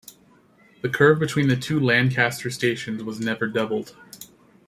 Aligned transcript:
The 0.81 0.89
curve 0.89 1.19
between 1.19 1.47
the 1.47 1.55
two 1.55 1.79
Lancaster 1.79 2.49
stations 2.49 3.03
was 3.03 3.19
never 3.19 3.45
doubled. 3.45 3.95